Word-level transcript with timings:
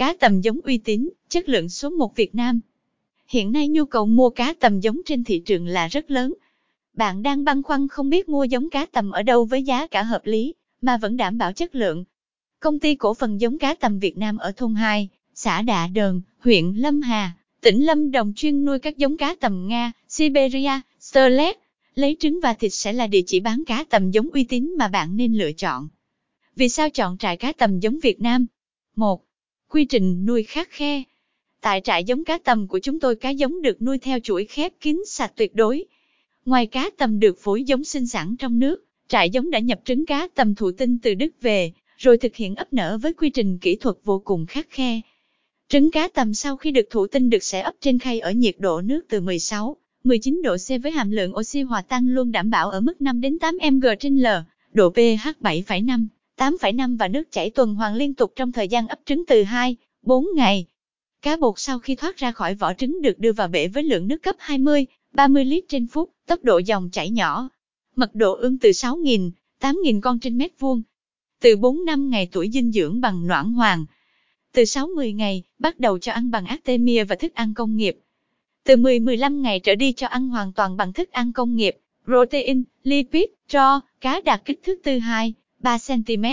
Cá 0.00 0.14
tầm 0.20 0.40
giống 0.40 0.60
uy 0.64 0.78
tín, 0.78 1.08
chất 1.28 1.48
lượng 1.48 1.68
số 1.68 1.90
1 1.90 2.16
Việt 2.16 2.34
Nam. 2.34 2.60
Hiện 3.28 3.52
nay 3.52 3.68
nhu 3.68 3.84
cầu 3.84 4.06
mua 4.06 4.30
cá 4.30 4.54
tầm 4.60 4.80
giống 4.80 5.00
trên 5.06 5.24
thị 5.24 5.38
trường 5.38 5.66
là 5.66 5.88
rất 5.88 6.10
lớn. 6.10 6.34
Bạn 6.94 7.22
đang 7.22 7.44
băn 7.44 7.62
khoăn 7.62 7.88
không 7.88 8.10
biết 8.10 8.28
mua 8.28 8.44
giống 8.44 8.70
cá 8.70 8.86
tầm 8.86 9.10
ở 9.10 9.22
đâu 9.22 9.44
với 9.44 9.62
giá 9.62 9.86
cả 9.86 10.02
hợp 10.02 10.26
lý, 10.26 10.54
mà 10.80 10.96
vẫn 10.96 11.16
đảm 11.16 11.38
bảo 11.38 11.52
chất 11.52 11.74
lượng. 11.74 12.04
Công 12.60 12.78
ty 12.78 12.94
cổ 12.94 13.14
phần 13.14 13.40
giống 13.40 13.58
cá 13.58 13.74
tầm 13.74 13.98
Việt 13.98 14.18
Nam 14.18 14.38
ở 14.38 14.52
thôn 14.52 14.74
2, 14.74 15.08
xã 15.34 15.62
Đạ 15.62 15.86
Đờn, 15.86 16.20
huyện 16.38 16.72
Lâm 16.72 17.02
Hà, 17.02 17.32
tỉnh 17.60 17.86
Lâm 17.86 18.10
Đồng 18.10 18.32
chuyên 18.36 18.64
nuôi 18.64 18.78
các 18.78 18.96
giống 18.96 19.16
cá 19.16 19.34
tầm 19.40 19.68
Nga, 19.68 19.92
Siberia, 20.08 20.80
Sterlet. 21.00 21.56
Lấy 21.94 22.16
trứng 22.20 22.40
và 22.42 22.54
thịt 22.54 22.74
sẽ 22.74 22.92
là 22.92 23.06
địa 23.06 23.22
chỉ 23.26 23.40
bán 23.40 23.64
cá 23.66 23.84
tầm 23.90 24.10
giống 24.10 24.28
uy 24.30 24.44
tín 24.44 24.74
mà 24.78 24.88
bạn 24.88 25.16
nên 25.16 25.34
lựa 25.34 25.52
chọn. 25.52 25.88
Vì 26.56 26.68
sao 26.68 26.90
chọn 26.90 27.18
trại 27.18 27.36
cá 27.36 27.52
tầm 27.52 27.80
giống 27.80 28.00
Việt 28.00 28.20
Nam? 28.20 28.46
1. 28.96 29.29
Quy 29.70 29.84
trình 29.84 30.26
nuôi 30.26 30.42
khắc 30.42 30.70
khe. 30.70 31.02
Tại 31.60 31.80
trại 31.84 32.04
giống 32.04 32.24
cá 32.24 32.38
tầm 32.38 32.68
của 32.68 32.78
chúng 32.78 33.00
tôi 33.00 33.16
cá 33.16 33.30
giống 33.30 33.62
được 33.62 33.82
nuôi 33.82 33.98
theo 33.98 34.18
chuỗi 34.22 34.44
khép 34.44 34.72
kín 34.80 35.02
sạch 35.06 35.32
tuyệt 35.36 35.54
đối. 35.54 35.84
Ngoài 36.44 36.66
cá 36.66 36.90
tầm 36.98 37.20
được 37.20 37.38
phối 37.38 37.64
giống 37.64 37.84
sinh 37.84 38.06
sản 38.06 38.36
trong 38.38 38.58
nước, 38.58 38.84
trại 39.08 39.30
giống 39.30 39.50
đã 39.50 39.58
nhập 39.58 39.80
trứng 39.84 40.06
cá 40.06 40.28
tầm 40.34 40.54
thụ 40.54 40.72
tinh 40.72 40.98
từ 40.98 41.14
Đức 41.14 41.30
về, 41.40 41.72
rồi 41.96 42.18
thực 42.18 42.36
hiện 42.36 42.54
ấp 42.54 42.72
nở 42.72 42.98
với 43.02 43.12
quy 43.12 43.30
trình 43.30 43.58
kỹ 43.58 43.76
thuật 43.76 43.96
vô 44.04 44.22
cùng 44.24 44.46
khắc 44.46 44.66
khe. 44.70 45.00
Trứng 45.68 45.90
cá 45.90 46.08
tầm 46.08 46.34
sau 46.34 46.56
khi 46.56 46.70
được 46.70 46.90
thụ 46.90 47.06
tinh 47.06 47.30
được 47.30 47.42
sẽ 47.42 47.60
ấp 47.60 47.74
trên 47.80 47.98
khay 47.98 48.20
ở 48.20 48.30
nhiệt 48.30 48.54
độ 48.58 48.80
nước 48.80 49.00
từ 49.08 49.20
16, 49.20 49.76
19 50.04 50.42
độ 50.42 50.56
C 50.56 50.82
với 50.82 50.92
hàm 50.92 51.10
lượng 51.10 51.36
oxy 51.36 51.62
hòa 51.62 51.82
tan 51.82 52.08
luôn 52.08 52.32
đảm 52.32 52.50
bảo 52.50 52.70
ở 52.70 52.80
mức 52.80 53.00
5 53.00 53.20
đến 53.20 53.38
8 53.38 53.58
mg 53.70 53.84
trên 54.00 54.18
L, 54.18 54.26
độ 54.72 54.90
pH 54.90 54.96
7,5, 55.40 56.06
8,5 56.40 56.96
và 56.96 57.08
nước 57.08 57.32
chảy 57.32 57.50
tuần 57.50 57.74
hoàn 57.74 57.94
liên 57.94 58.14
tục 58.14 58.32
trong 58.36 58.52
thời 58.52 58.68
gian 58.68 58.88
ấp 58.88 58.98
trứng 59.04 59.26
từ 59.26 59.42
2, 59.42 59.76
4 60.02 60.26
ngày. 60.34 60.66
Cá 61.22 61.36
bột 61.36 61.54
sau 61.56 61.78
khi 61.78 61.94
thoát 61.94 62.16
ra 62.16 62.32
khỏi 62.32 62.54
vỏ 62.54 62.74
trứng 62.74 63.02
được 63.02 63.18
đưa 63.18 63.32
vào 63.32 63.48
bể 63.48 63.68
với 63.68 63.82
lượng 63.82 64.08
nước 64.08 64.22
cấp 64.22 64.36
20, 64.38 64.86
30 65.12 65.44
lít 65.44 65.64
trên 65.68 65.86
phút, 65.86 66.10
tốc 66.26 66.44
độ 66.44 66.58
dòng 66.58 66.90
chảy 66.92 67.10
nhỏ. 67.10 67.48
Mật 67.96 68.14
độ 68.14 68.34
ương 68.34 68.58
từ 68.58 68.70
6.000, 68.70 69.30
8.000 69.60 70.00
con 70.00 70.18
trên 70.18 70.38
mét 70.38 70.50
vuông. 70.58 70.82
Từ 71.40 71.56
4 71.56 71.84
năm 71.84 72.10
ngày 72.10 72.28
tuổi 72.32 72.50
dinh 72.52 72.72
dưỡng 72.72 73.00
bằng 73.00 73.26
noãn 73.26 73.52
hoàng. 73.52 73.84
Từ 74.52 74.62
6-10 74.62 75.14
ngày, 75.14 75.42
bắt 75.58 75.80
đầu 75.80 75.98
cho 75.98 76.12
ăn 76.12 76.30
bằng 76.30 76.46
Artemia 76.46 77.04
và 77.04 77.16
thức 77.16 77.34
ăn 77.34 77.54
công 77.54 77.76
nghiệp. 77.76 77.98
Từ 78.64 78.76
10-15 78.76 79.40
ngày 79.40 79.60
trở 79.60 79.74
đi 79.74 79.92
cho 79.92 80.06
ăn 80.06 80.28
hoàn 80.28 80.52
toàn 80.52 80.76
bằng 80.76 80.92
thức 80.92 81.10
ăn 81.12 81.32
công 81.32 81.56
nghiệp, 81.56 81.76
protein, 82.04 82.62
lipid, 82.84 83.24
cho, 83.48 83.80
cá 84.00 84.20
đạt 84.24 84.44
kích 84.44 84.60
thước 84.62 84.80
từ 84.84 84.98
2, 84.98 85.34
3 85.62 85.78
cm. 85.86 86.24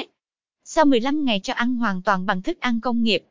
Sau 0.64 0.86
15 0.86 1.25
ngày 1.25 1.39
cho 1.39 1.53
ăn 1.53 1.75
hoàn 1.75 2.02
toàn 2.02 2.25
bằng 2.25 2.42
thức 2.42 2.59
ăn 2.59 2.81
công 2.81 3.03
nghiệp. 3.03 3.23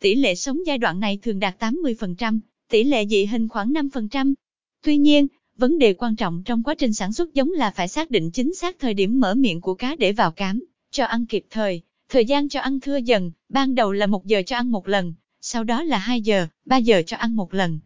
Tỷ 0.00 0.14
lệ 0.14 0.34
sống 0.34 0.66
giai 0.66 0.78
đoạn 0.78 1.00
này 1.00 1.18
thường 1.22 1.40
đạt 1.40 1.62
80%, 1.62 2.38
tỷ 2.70 2.84
lệ 2.84 3.06
dị 3.06 3.26
hình 3.26 3.48
khoảng 3.48 3.72
5%. 3.72 4.34
Tuy 4.82 4.96
nhiên, 4.96 5.26
vấn 5.56 5.78
đề 5.78 5.92
quan 5.92 6.16
trọng 6.16 6.42
trong 6.44 6.62
quá 6.62 6.74
trình 6.74 6.92
sản 6.92 7.12
xuất 7.12 7.34
giống 7.34 7.50
là 7.50 7.70
phải 7.70 7.88
xác 7.88 8.10
định 8.10 8.30
chính 8.30 8.54
xác 8.54 8.78
thời 8.78 8.94
điểm 8.94 9.20
mở 9.20 9.34
miệng 9.34 9.60
của 9.60 9.74
cá 9.74 9.96
để 9.96 10.12
vào 10.12 10.30
cám, 10.30 10.64
cho 10.90 11.04
ăn 11.04 11.26
kịp 11.26 11.44
thời. 11.50 11.82
Thời 12.08 12.24
gian 12.24 12.48
cho 12.48 12.60
ăn 12.60 12.80
thưa 12.80 12.96
dần, 12.96 13.30
ban 13.48 13.74
đầu 13.74 13.92
là 13.92 14.06
1 14.06 14.26
giờ 14.26 14.42
cho 14.46 14.56
ăn 14.56 14.70
một 14.70 14.88
lần, 14.88 15.14
sau 15.40 15.64
đó 15.64 15.82
là 15.82 15.98
2 15.98 16.20
giờ, 16.20 16.46
3 16.64 16.76
giờ 16.76 17.02
cho 17.06 17.16
ăn 17.16 17.36
một 17.36 17.54
lần. 17.54 17.78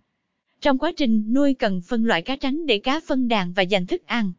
Trong 0.61 0.78
quá 0.78 0.92
trình 0.97 1.34
nuôi 1.34 1.55
cần 1.55 1.80
phân 1.80 2.05
loại 2.05 2.22
cá 2.22 2.36
tránh 2.36 2.67
để 2.67 2.78
cá 2.78 3.00
phân 3.06 3.28
đàn 3.28 3.52
và 3.52 3.62
dành 3.62 3.86
thức 3.86 4.06
ăn. 4.06 4.33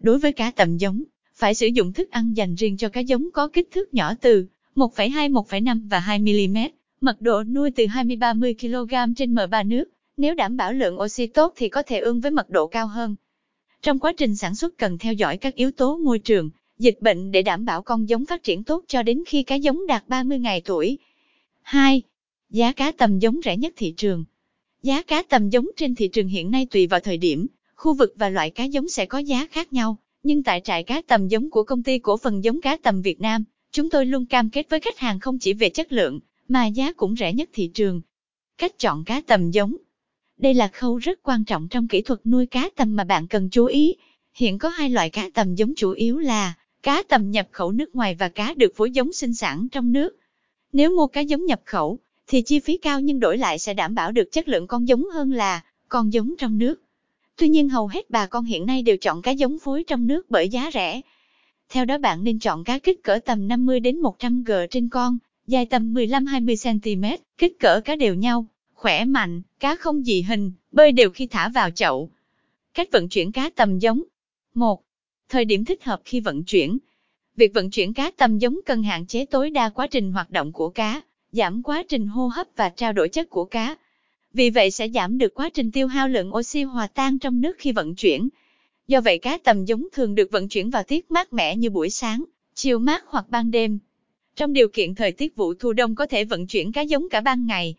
Đối 0.00 0.18
với 0.18 0.32
cá 0.32 0.50
tầm 0.50 0.76
giống, 0.76 1.02
phải 1.40 1.54
sử 1.54 1.66
dụng 1.66 1.92
thức 1.92 2.10
ăn 2.10 2.36
dành 2.36 2.54
riêng 2.54 2.76
cho 2.76 2.88
cá 2.88 3.00
giống 3.00 3.30
có 3.32 3.48
kích 3.48 3.68
thước 3.70 3.94
nhỏ 3.94 4.14
từ 4.20 4.46
1,2, 4.76 5.32
1,5 5.32 5.88
và 5.88 5.98
2 5.98 6.18
mm, 6.18 6.56
mật 7.00 7.20
độ 7.20 7.42
nuôi 7.44 7.70
từ 7.70 7.84
20-30 7.84 8.54
kg 8.60 9.14
trên 9.14 9.34
M3 9.34 9.68
nước. 9.68 9.84
Nếu 10.16 10.34
đảm 10.34 10.56
bảo 10.56 10.72
lượng 10.72 11.00
oxy 11.00 11.26
tốt 11.26 11.52
thì 11.56 11.68
có 11.68 11.82
thể 11.82 12.00
ương 12.00 12.20
với 12.20 12.30
mật 12.30 12.50
độ 12.50 12.66
cao 12.66 12.86
hơn. 12.86 13.16
Trong 13.82 13.98
quá 13.98 14.12
trình 14.16 14.36
sản 14.36 14.54
xuất 14.54 14.78
cần 14.78 14.98
theo 14.98 15.12
dõi 15.12 15.36
các 15.36 15.54
yếu 15.54 15.70
tố 15.70 15.96
môi 15.96 16.18
trường, 16.18 16.50
dịch 16.78 16.98
bệnh 17.00 17.32
để 17.32 17.42
đảm 17.42 17.64
bảo 17.64 17.82
con 17.82 18.08
giống 18.08 18.26
phát 18.26 18.42
triển 18.42 18.64
tốt 18.64 18.84
cho 18.88 19.02
đến 19.02 19.22
khi 19.26 19.42
cá 19.42 19.54
giống 19.54 19.86
đạt 19.86 20.08
30 20.08 20.38
ngày 20.38 20.62
tuổi. 20.64 20.98
2. 21.62 22.02
Giá 22.50 22.72
cá 22.72 22.92
tầm 22.92 23.18
giống 23.18 23.40
rẻ 23.44 23.56
nhất 23.56 23.72
thị 23.76 23.94
trường. 23.96 24.24
Giá 24.82 25.02
cá 25.02 25.22
tầm 25.22 25.50
giống 25.50 25.66
trên 25.76 25.94
thị 25.94 26.08
trường 26.08 26.28
hiện 26.28 26.50
nay 26.50 26.66
tùy 26.70 26.86
vào 26.86 27.00
thời 27.00 27.16
điểm, 27.16 27.46
khu 27.74 27.94
vực 27.94 28.14
và 28.16 28.28
loại 28.28 28.50
cá 28.50 28.64
giống 28.64 28.88
sẽ 28.88 29.06
có 29.06 29.18
giá 29.18 29.46
khác 29.46 29.72
nhau, 29.72 29.96
nhưng 30.22 30.42
tại 30.42 30.60
trại 30.64 30.82
cá 30.82 31.02
tầm 31.06 31.28
giống 31.28 31.50
của 31.50 31.62
công 31.62 31.82
ty 31.82 31.98
cổ 31.98 32.16
phần 32.16 32.44
giống 32.44 32.60
cá 32.60 32.76
tầm 32.76 33.02
Việt 33.02 33.20
Nam, 33.20 33.44
chúng 33.72 33.90
tôi 33.90 34.06
luôn 34.06 34.26
cam 34.26 34.50
kết 34.50 34.70
với 34.70 34.80
khách 34.80 34.98
hàng 34.98 35.20
không 35.20 35.38
chỉ 35.38 35.52
về 35.52 35.68
chất 35.70 35.92
lượng, 35.92 36.20
mà 36.48 36.66
giá 36.66 36.92
cũng 36.92 37.16
rẻ 37.16 37.32
nhất 37.32 37.48
thị 37.52 37.70
trường. 37.74 38.00
Cách 38.58 38.78
chọn 38.78 39.04
cá 39.04 39.20
tầm 39.26 39.50
giống 39.50 39.76
Đây 40.38 40.54
là 40.54 40.68
khâu 40.68 40.96
rất 40.96 41.22
quan 41.22 41.44
trọng 41.44 41.68
trong 41.68 41.88
kỹ 41.88 42.02
thuật 42.02 42.26
nuôi 42.26 42.46
cá 42.46 42.68
tầm 42.76 42.96
mà 42.96 43.04
bạn 43.04 43.26
cần 43.26 43.48
chú 43.50 43.64
ý. 43.64 43.94
Hiện 44.34 44.58
có 44.58 44.68
hai 44.68 44.90
loại 44.90 45.10
cá 45.10 45.30
tầm 45.34 45.54
giống 45.54 45.72
chủ 45.76 45.90
yếu 45.90 46.18
là 46.18 46.54
cá 46.82 47.02
tầm 47.02 47.30
nhập 47.30 47.48
khẩu 47.52 47.72
nước 47.72 47.94
ngoài 47.94 48.14
và 48.14 48.28
cá 48.28 48.54
được 48.54 48.72
phối 48.76 48.90
giống 48.90 49.12
sinh 49.12 49.34
sản 49.34 49.68
trong 49.72 49.92
nước. 49.92 50.16
Nếu 50.72 50.96
mua 50.96 51.06
cá 51.06 51.20
giống 51.20 51.44
nhập 51.44 51.60
khẩu, 51.64 51.98
thì 52.26 52.42
chi 52.42 52.60
phí 52.60 52.78
cao 52.78 53.00
nhưng 53.00 53.20
đổi 53.20 53.38
lại 53.38 53.58
sẽ 53.58 53.74
đảm 53.74 53.94
bảo 53.94 54.12
được 54.12 54.32
chất 54.32 54.48
lượng 54.48 54.66
con 54.66 54.88
giống 54.88 55.04
hơn 55.14 55.32
là 55.32 55.64
con 55.88 56.12
giống 56.12 56.34
trong 56.38 56.58
nước. 56.58 56.82
Tuy 57.40 57.48
nhiên 57.48 57.68
hầu 57.68 57.86
hết 57.86 58.10
bà 58.10 58.26
con 58.26 58.44
hiện 58.44 58.66
nay 58.66 58.82
đều 58.82 58.96
chọn 58.96 59.22
cá 59.22 59.30
giống 59.30 59.58
phối 59.58 59.84
trong 59.84 60.06
nước 60.06 60.30
bởi 60.30 60.48
giá 60.48 60.70
rẻ. 60.74 61.00
Theo 61.68 61.84
đó 61.84 61.98
bạn 61.98 62.24
nên 62.24 62.38
chọn 62.38 62.64
cá 62.64 62.78
kích 62.78 63.02
cỡ 63.02 63.18
tầm 63.24 63.48
50 63.48 63.80
đến 63.80 64.00
100 64.00 64.44
g 64.44 64.52
trên 64.70 64.88
con, 64.88 65.18
dài 65.46 65.66
tầm 65.66 65.94
15-20 65.94 66.80
cm, 66.80 67.24
kích 67.38 67.58
cỡ 67.60 67.80
cá 67.84 67.96
đều 67.96 68.14
nhau, 68.14 68.46
khỏe 68.74 69.04
mạnh, 69.04 69.42
cá 69.60 69.76
không 69.76 70.04
dị 70.04 70.22
hình, 70.22 70.52
bơi 70.72 70.92
đều 70.92 71.10
khi 71.10 71.26
thả 71.26 71.48
vào 71.48 71.70
chậu. 71.70 72.10
Cách 72.74 72.88
vận 72.92 73.08
chuyển 73.08 73.32
cá 73.32 73.50
tầm 73.50 73.78
giống 73.78 74.02
1. 74.54 74.82
Thời 75.28 75.44
điểm 75.44 75.64
thích 75.64 75.84
hợp 75.84 76.00
khi 76.04 76.20
vận 76.20 76.44
chuyển 76.44 76.78
Việc 77.36 77.54
vận 77.54 77.70
chuyển 77.70 77.94
cá 77.94 78.10
tầm 78.10 78.38
giống 78.38 78.60
cần 78.66 78.82
hạn 78.82 79.06
chế 79.06 79.24
tối 79.24 79.50
đa 79.50 79.68
quá 79.68 79.86
trình 79.86 80.12
hoạt 80.12 80.30
động 80.30 80.52
của 80.52 80.68
cá, 80.68 81.00
giảm 81.32 81.62
quá 81.62 81.82
trình 81.88 82.06
hô 82.06 82.26
hấp 82.26 82.46
và 82.56 82.68
trao 82.68 82.92
đổi 82.92 83.08
chất 83.08 83.30
của 83.30 83.44
cá. 83.44 83.76
Vì 84.32 84.50
vậy 84.50 84.70
sẽ 84.70 84.88
giảm 84.88 85.18
được 85.18 85.34
quá 85.34 85.50
trình 85.54 85.70
tiêu 85.70 85.86
hao 85.86 86.08
lượng 86.08 86.34
oxy 86.34 86.62
hòa 86.62 86.86
tan 86.86 87.18
trong 87.18 87.40
nước 87.40 87.56
khi 87.58 87.72
vận 87.72 87.94
chuyển. 87.94 88.28
Do 88.88 89.00
vậy 89.00 89.18
cá 89.18 89.38
tầm 89.38 89.64
giống 89.64 89.88
thường 89.92 90.14
được 90.14 90.30
vận 90.30 90.48
chuyển 90.48 90.70
vào 90.70 90.82
tiết 90.82 91.10
mát 91.10 91.32
mẻ 91.32 91.56
như 91.56 91.70
buổi 91.70 91.90
sáng, 91.90 92.24
chiều 92.54 92.78
mát 92.78 93.04
hoặc 93.06 93.24
ban 93.28 93.50
đêm. 93.50 93.78
Trong 94.36 94.52
điều 94.52 94.68
kiện 94.68 94.94
thời 94.94 95.12
tiết 95.12 95.36
vụ 95.36 95.54
thu 95.54 95.72
đông 95.72 95.94
có 95.94 96.06
thể 96.06 96.24
vận 96.24 96.46
chuyển 96.46 96.72
cá 96.72 96.82
giống 96.82 97.08
cả 97.08 97.20
ban 97.20 97.46
ngày. 97.46 97.74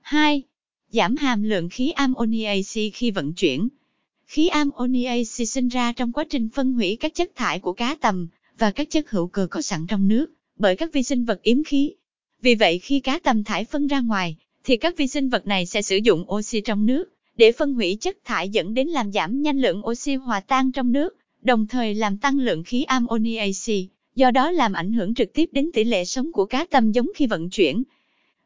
2. 0.00 0.42
Giảm 0.90 1.16
hàm 1.16 1.42
lượng 1.42 1.68
khí 1.68 1.90
ammoniac 1.90 2.92
khi 2.94 3.10
vận 3.10 3.32
chuyển. 3.32 3.68
Khí 4.26 4.48
ammoniac 4.48 5.28
sinh 5.28 5.68
ra 5.68 5.92
trong 5.92 6.12
quá 6.12 6.24
trình 6.30 6.48
phân 6.54 6.72
hủy 6.72 6.96
các 7.00 7.14
chất 7.14 7.30
thải 7.34 7.58
của 7.58 7.72
cá 7.72 7.94
tầm 7.94 8.28
và 8.58 8.70
các 8.70 8.90
chất 8.90 9.10
hữu 9.10 9.26
cơ 9.26 9.46
có 9.50 9.62
sẵn 9.62 9.86
trong 9.86 10.08
nước 10.08 10.26
bởi 10.56 10.76
các 10.76 10.92
vi 10.92 11.02
sinh 11.02 11.24
vật 11.24 11.42
yếm 11.42 11.64
khí. 11.64 11.94
Vì 12.42 12.54
vậy 12.54 12.78
khi 12.78 13.00
cá 13.00 13.18
tầm 13.18 13.44
thải 13.44 13.64
phân 13.64 13.86
ra 13.86 14.00
ngoài, 14.00 14.36
thì 14.64 14.76
các 14.76 14.96
vi 14.96 15.06
sinh 15.06 15.28
vật 15.28 15.46
này 15.46 15.66
sẽ 15.66 15.82
sử 15.82 15.96
dụng 15.96 16.32
oxy 16.32 16.60
trong 16.60 16.86
nước 16.86 17.12
để 17.36 17.52
phân 17.52 17.74
hủy 17.74 17.98
chất 18.00 18.16
thải 18.24 18.48
dẫn 18.48 18.74
đến 18.74 18.88
làm 18.88 19.12
giảm 19.12 19.42
nhanh 19.42 19.60
lượng 19.60 19.86
oxy 19.86 20.14
hòa 20.14 20.40
tan 20.40 20.72
trong 20.72 20.92
nước, 20.92 21.16
đồng 21.42 21.66
thời 21.66 21.94
làm 21.94 22.18
tăng 22.18 22.38
lượng 22.38 22.64
khí 22.64 22.82
ammoniac, 22.82 23.54
do 24.14 24.30
đó 24.30 24.50
làm 24.50 24.72
ảnh 24.72 24.92
hưởng 24.92 25.14
trực 25.14 25.32
tiếp 25.32 25.48
đến 25.52 25.70
tỷ 25.74 25.84
lệ 25.84 26.04
sống 26.04 26.32
của 26.32 26.46
cá 26.46 26.64
tầm 26.70 26.92
giống 26.92 27.06
khi 27.14 27.26
vận 27.26 27.50
chuyển. 27.50 27.82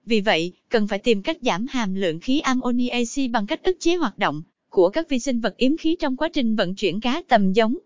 Vì 0.06 0.20
vậy, 0.20 0.52
cần 0.68 0.86
phải 0.86 0.98
tìm 0.98 1.22
cách 1.22 1.36
giảm 1.40 1.66
hàm 1.70 1.94
lượng 1.94 2.20
khí 2.20 2.40
ammoniac 2.40 3.30
bằng 3.30 3.46
cách 3.46 3.62
ức 3.62 3.76
chế 3.80 3.96
hoạt 3.96 4.18
động 4.18 4.42
của 4.70 4.90
các 4.90 5.08
vi 5.08 5.18
sinh 5.18 5.40
vật 5.40 5.56
yếm 5.56 5.76
khí 5.76 5.96
trong 6.00 6.16
quá 6.16 6.28
trình 6.32 6.56
vận 6.56 6.74
chuyển 6.74 7.00
cá 7.00 7.22
tầm 7.28 7.52
giống. 7.52 7.76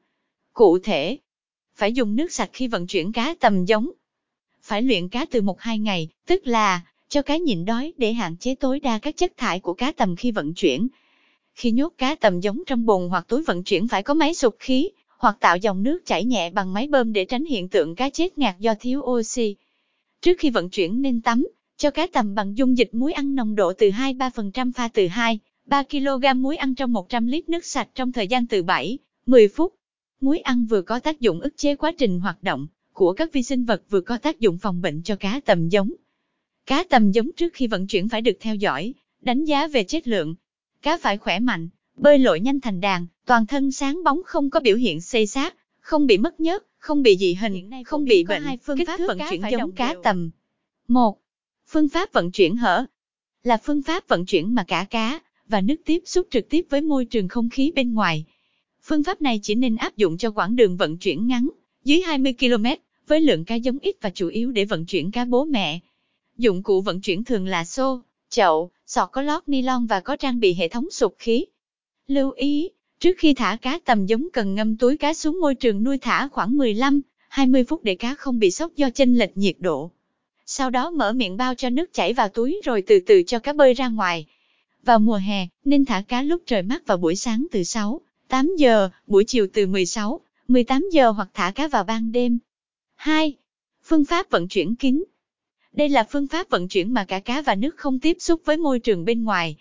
Cụ 0.52 0.78
thể, 0.78 1.16
phải 1.76 1.92
dùng 1.92 2.16
nước 2.16 2.32
sạch 2.32 2.50
khi 2.52 2.68
vận 2.68 2.86
chuyển 2.86 3.12
cá 3.12 3.34
tầm 3.40 3.64
giống. 3.64 3.90
Phải 4.62 4.82
luyện 4.82 5.08
cá 5.08 5.24
từ 5.24 5.40
1-2 5.40 5.82
ngày, 5.82 6.08
tức 6.26 6.46
là 6.46 6.80
cho 7.10 7.22
cá 7.22 7.36
nhịn 7.36 7.64
đói 7.64 7.92
để 7.96 8.12
hạn 8.12 8.36
chế 8.36 8.54
tối 8.54 8.80
đa 8.80 8.98
các 8.98 9.16
chất 9.16 9.36
thải 9.36 9.60
của 9.60 9.74
cá 9.74 9.92
tầm 9.92 10.16
khi 10.16 10.30
vận 10.30 10.54
chuyển. 10.54 10.88
Khi 11.54 11.70
nhốt 11.70 11.92
cá 11.98 12.14
tầm 12.14 12.40
giống 12.40 12.62
trong 12.66 12.86
bồn 12.86 13.08
hoặc 13.08 13.24
túi 13.28 13.42
vận 13.42 13.62
chuyển 13.62 13.88
phải 13.88 14.02
có 14.02 14.14
máy 14.14 14.34
sục 14.34 14.56
khí, 14.58 14.90
hoặc 15.18 15.36
tạo 15.40 15.56
dòng 15.56 15.82
nước 15.82 16.06
chảy 16.06 16.24
nhẹ 16.24 16.50
bằng 16.50 16.72
máy 16.72 16.86
bơm 16.86 17.12
để 17.12 17.24
tránh 17.24 17.44
hiện 17.44 17.68
tượng 17.68 17.94
cá 17.94 18.10
chết 18.10 18.38
ngạt 18.38 18.58
do 18.58 18.74
thiếu 18.80 19.00
oxy. 19.00 19.56
Trước 20.22 20.38
khi 20.38 20.50
vận 20.50 20.70
chuyển 20.70 21.02
nên 21.02 21.20
tắm, 21.20 21.46
cho 21.76 21.90
cá 21.90 22.06
tầm 22.06 22.34
bằng 22.34 22.56
dung 22.56 22.78
dịch 22.78 22.94
muối 22.94 23.12
ăn 23.12 23.34
nồng 23.34 23.54
độ 23.54 23.72
từ 23.72 23.90
2-3% 23.90 24.72
pha 24.72 24.88
từ 24.88 25.06
2, 25.06 25.38
3 25.64 25.82
kg 25.82 26.42
muối 26.42 26.56
ăn 26.56 26.74
trong 26.74 26.92
100 26.92 27.26
lít 27.26 27.48
nước 27.48 27.64
sạch 27.64 27.88
trong 27.94 28.12
thời 28.12 28.28
gian 28.28 28.46
từ 28.46 28.62
7, 28.62 28.98
10 29.26 29.48
phút. 29.48 29.74
Muối 30.20 30.38
ăn 30.38 30.66
vừa 30.66 30.82
có 30.82 31.00
tác 31.00 31.20
dụng 31.20 31.40
ức 31.40 31.56
chế 31.56 31.76
quá 31.76 31.92
trình 31.98 32.20
hoạt 32.20 32.42
động 32.42 32.66
của 32.92 33.12
các 33.12 33.32
vi 33.32 33.42
sinh 33.42 33.64
vật 33.64 33.82
vừa 33.90 34.00
có 34.00 34.18
tác 34.18 34.40
dụng 34.40 34.58
phòng 34.58 34.80
bệnh 34.80 35.02
cho 35.02 35.16
cá 35.16 35.40
tầm 35.44 35.68
giống. 35.68 35.90
Cá 36.70 36.84
tầm 36.84 37.12
giống 37.12 37.32
trước 37.32 37.54
khi 37.54 37.66
vận 37.66 37.86
chuyển 37.86 38.08
phải 38.08 38.20
được 38.20 38.36
theo 38.40 38.54
dõi, 38.54 38.94
đánh 39.20 39.44
giá 39.44 39.66
về 39.68 39.84
chất 39.84 40.08
lượng. 40.08 40.34
Cá 40.82 40.98
phải 40.98 41.18
khỏe 41.18 41.40
mạnh, 41.40 41.68
bơi 41.96 42.18
lội 42.18 42.40
nhanh 42.40 42.60
thành 42.60 42.80
đàn, 42.80 43.06
toàn 43.26 43.46
thân 43.46 43.72
sáng 43.72 44.04
bóng 44.04 44.20
không 44.24 44.50
có 44.50 44.60
biểu 44.60 44.76
hiện 44.76 45.00
xây 45.00 45.26
sát, 45.26 45.56
không 45.80 46.06
bị 46.06 46.18
mất 46.18 46.40
nhớt, 46.40 46.66
không 46.78 47.02
bị 47.02 47.16
dị 47.16 47.34
hình, 47.34 47.70
không 47.84 48.04
bị 48.04 48.24
bệnh. 48.24 48.42
Hai 48.42 48.58
phương 48.62 48.78
kích 48.78 48.88
pháp 48.88 49.00
vận 49.06 49.18
chuyển 49.30 49.42
giống 49.50 49.72
cá 49.72 49.94
tầm. 50.02 50.30
1. 50.88 51.18
Phương 51.68 51.88
pháp 51.88 52.12
vận 52.12 52.30
chuyển 52.30 52.56
hở 52.56 52.84
là 53.42 53.56
phương 53.56 53.82
pháp 53.82 54.08
vận 54.08 54.26
chuyển 54.26 54.54
mà 54.54 54.64
cả 54.64 54.86
cá 54.90 55.20
và 55.48 55.60
nước 55.60 55.76
tiếp 55.84 56.02
xúc 56.06 56.26
trực 56.30 56.48
tiếp 56.50 56.66
với 56.70 56.80
môi 56.80 57.04
trường 57.04 57.28
không 57.28 57.50
khí 57.50 57.72
bên 57.74 57.94
ngoài. 57.94 58.24
Phương 58.82 59.04
pháp 59.04 59.22
này 59.22 59.40
chỉ 59.42 59.54
nên 59.54 59.76
áp 59.76 59.96
dụng 59.96 60.18
cho 60.18 60.30
quãng 60.30 60.56
đường 60.56 60.76
vận 60.76 60.96
chuyển 60.96 61.26
ngắn, 61.26 61.48
dưới 61.84 62.00
20 62.00 62.34
km, 62.40 62.66
với 63.06 63.20
lượng 63.20 63.44
cá 63.44 63.54
giống 63.54 63.78
ít 63.82 63.96
và 64.00 64.10
chủ 64.10 64.28
yếu 64.28 64.52
để 64.52 64.64
vận 64.64 64.86
chuyển 64.86 65.10
cá 65.10 65.24
bố 65.24 65.44
mẹ. 65.44 65.80
Dụng 66.40 66.62
cụ 66.62 66.80
vận 66.80 67.00
chuyển 67.00 67.24
thường 67.24 67.46
là 67.46 67.64
xô, 67.64 68.00
chậu, 68.30 68.70
sọt 68.86 69.08
có 69.12 69.22
lót 69.22 69.42
ni 69.46 69.62
lông 69.62 69.86
và 69.86 70.00
có 70.00 70.16
trang 70.16 70.40
bị 70.40 70.54
hệ 70.54 70.68
thống 70.68 70.90
sụp 70.90 71.14
khí. 71.18 71.44
Lưu 72.06 72.30
ý, 72.30 72.70
trước 73.00 73.16
khi 73.18 73.34
thả 73.34 73.56
cá 73.62 73.78
tầm 73.84 74.06
giống 74.06 74.28
cần 74.32 74.54
ngâm 74.54 74.76
túi 74.76 74.96
cá 74.96 75.14
xuống 75.14 75.40
môi 75.40 75.54
trường 75.54 75.84
nuôi 75.84 75.98
thả 75.98 76.28
khoảng 76.28 76.56
15, 76.56 77.00
20 77.28 77.64
phút 77.64 77.84
để 77.84 77.94
cá 77.94 78.14
không 78.14 78.38
bị 78.38 78.50
sốc 78.50 78.76
do 78.76 78.90
chênh 78.90 79.18
lệch 79.18 79.36
nhiệt 79.36 79.56
độ. 79.58 79.90
Sau 80.46 80.70
đó 80.70 80.90
mở 80.90 81.12
miệng 81.12 81.36
bao 81.36 81.54
cho 81.54 81.70
nước 81.70 81.92
chảy 81.92 82.12
vào 82.12 82.28
túi 82.28 82.60
rồi 82.64 82.82
từ 82.86 83.00
từ 83.06 83.22
cho 83.26 83.38
cá 83.38 83.52
bơi 83.52 83.74
ra 83.74 83.88
ngoài. 83.88 84.26
Vào 84.82 84.98
mùa 84.98 85.16
hè, 85.16 85.46
nên 85.64 85.84
thả 85.84 86.02
cá 86.08 86.22
lúc 86.22 86.42
trời 86.46 86.62
mát 86.62 86.86
vào 86.86 86.96
buổi 86.96 87.16
sáng 87.16 87.46
từ 87.50 87.62
6, 87.62 88.00
8 88.28 88.56
giờ, 88.58 88.90
buổi 89.06 89.24
chiều 89.24 89.46
từ 89.52 89.66
16, 89.66 90.20
18 90.48 90.88
giờ 90.92 91.10
hoặc 91.10 91.28
thả 91.34 91.52
cá 91.54 91.68
vào 91.68 91.84
ban 91.84 92.12
đêm. 92.12 92.38
2. 92.94 93.36
Phương 93.84 94.04
pháp 94.04 94.30
vận 94.30 94.48
chuyển 94.48 94.74
kín. 94.74 95.04
Đây 95.72 95.88
là 95.88 96.04
phương 96.10 96.26
pháp 96.26 96.50
vận 96.50 96.68
chuyển 96.68 96.94
mà 96.94 97.04
cả 97.04 97.20
cá 97.20 97.42
và 97.42 97.54
nước 97.54 97.76
không 97.76 97.98
tiếp 97.98 98.16
xúc 98.20 98.40
với 98.44 98.56
môi 98.56 98.80
trường 98.80 99.04
bên 99.04 99.24
ngoài. 99.24 99.56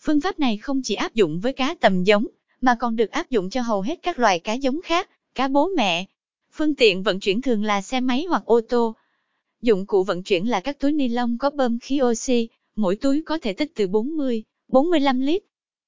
Phương 0.00 0.20
pháp 0.20 0.38
này 0.38 0.56
không 0.56 0.82
chỉ 0.82 0.94
áp 0.94 1.14
dụng 1.14 1.40
với 1.40 1.52
cá 1.52 1.74
tầm 1.80 2.04
giống, 2.04 2.26
mà 2.60 2.76
còn 2.80 2.96
được 2.96 3.10
áp 3.10 3.30
dụng 3.30 3.50
cho 3.50 3.62
hầu 3.62 3.80
hết 3.80 3.98
các 4.02 4.18
loài 4.18 4.38
cá 4.38 4.52
giống 4.52 4.80
khác, 4.82 5.10
cá 5.34 5.48
bố 5.48 5.68
mẹ. 5.76 6.04
Phương 6.52 6.74
tiện 6.74 7.02
vận 7.02 7.20
chuyển 7.20 7.42
thường 7.42 7.64
là 7.64 7.82
xe 7.82 8.00
máy 8.00 8.24
hoặc 8.28 8.42
ô 8.44 8.60
tô. 8.60 8.94
Dụng 9.62 9.86
cụ 9.86 10.04
vận 10.04 10.22
chuyển 10.22 10.50
là 10.50 10.60
các 10.60 10.78
túi 10.78 10.92
ni 10.92 11.08
lông 11.08 11.38
có 11.38 11.50
bơm 11.50 11.78
khí 11.78 12.00
oxy, 12.02 12.48
mỗi 12.76 12.96
túi 12.96 13.22
có 13.26 13.38
thể 13.38 13.52
tích 13.52 13.72
từ 13.74 13.86
40, 13.86 14.42
45 14.68 15.20
lít. 15.20 15.42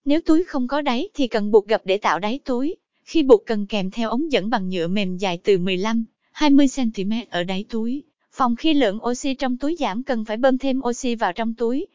Nếu 0.04 0.20
túi 0.20 0.44
không 0.44 0.68
có 0.68 0.80
đáy 0.80 1.08
thì 1.14 1.28
cần 1.28 1.50
buộc 1.50 1.66
gập 1.66 1.82
để 1.84 1.98
tạo 1.98 2.18
đáy 2.18 2.40
túi. 2.44 2.76
Khi 3.04 3.22
buộc 3.22 3.46
cần 3.46 3.66
kèm 3.66 3.90
theo 3.90 4.10
ống 4.10 4.32
dẫn 4.32 4.50
bằng 4.50 4.68
nhựa 4.68 4.88
mềm 4.88 5.16
dài 5.16 5.38
từ 5.44 5.58
15, 5.58 6.04
20 6.32 6.66
cm 6.76 7.12
ở 7.30 7.44
đáy 7.44 7.64
túi. 7.68 8.02
Phòng 8.38 8.56
khi 8.56 8.74
lượng 8.74 8.98
oxy 9.06 9.34
trong 9.34 9.56
túi 9.56 9.76
giảm 9.78 10.02
cần 10.02 10.24
phải 10.24 10.36
bơm 10.36 10.58
thêm 10.58 10.80
oxy 10.88 11.14
vào 11.14 11.32
trong 11.32 11.54
túi. 11.54 11.86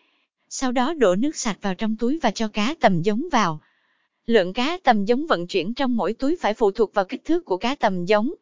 Sau 0.49 0.71
đó 0.71 0.93
đổ 0.93 1.15
nước 1.15 1.35
sạch 1.35 1.57
vào 1.61 1.75
trong 1.75 1.95
túi 1.95 2.19
và 2.21 2.31
cho 2.31 2.47
cá 2.47 2.75
tầm 2.79 3.01
giống 3.01 3.27
vào. 3.31 3.61
Lượng 4.25 4.53
cá 4.53 4.77
tầm 4.83 5.05
giống 5.05 5.27
vận 5.27 5.47
chuyển 5.47 5.73
trong 5.73 5.95
mỗi 5.95 6.13
túi 6.13 6.35
phải 6.41 6.53
phụ 6.53 6.71
thuộc 6.71 6.93
vào 6.93 7.05
kích 7.05 7.25
thước 7.25 7.45
của 7.45 7.57
cá 7.57 7.75
tầm 7.75 8.05
giống. 8.05 8.33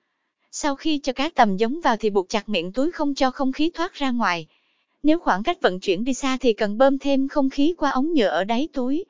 Sau 0.52 0.76
khi 0.76 1.00
cho 1.04 1.14
cá 1.14 1.30
tầm 1.30 1.58
giống 1.58 1.82
vào 1.82 1.98
thì 1.98 2.10
buộc 2.10 2.30
chặt 2.30 2.50
miệng 2.50 2.72
túi 2.72 2.92
không 2.92 3.16
cho 3.16 3.32
không 3.32 3.52
khí 3.52 3.72
thoát 3.74 3.94
ra 3.94 4.12
ngoài. 4.12 4.48
Nếu 5.04 5.20
khoảng 5.20 5.44
cách 5.44 5.62
vận 5.62 5.80
chuyển 5.80 6.04
đi 6.04 6.14
xa 6.14 6.38
thì 6.42 6.54
cần 6.54 6.78
bơm 6.78 7.00
thêm 7.00 7.28
không 7.28 7.50
khí 7.50 7.74
qua 7.78 7.92
ống 7.92 8.14
nhựa 8.14 8.28
ở 8.28 8.44
đáy 8.44 8.68
túi. 8.74 9.06